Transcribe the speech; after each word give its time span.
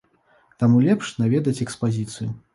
Таму 0.63 0.79
лепш 0.87 1.11
наведаць 1.23 1.55
экспазіцыю. 1.69 2.29